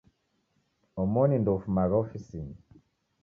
Omoni 1.01 1.35
ndoufumagha 1.39 1.95
ofisinyi. 2.03 2.57